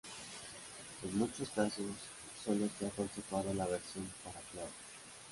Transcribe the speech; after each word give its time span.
En 1.03 1.15
muchos 1.15 1.47
casos 1.51 1.85
solo 2.43 2.67
se 2.79 2.87
ha 2.87 2.89
conservado 2.89 3.53
la 3.53 3.67
versión 3.67 4.09
para 4.23 4.39
clave. 4.51 4.71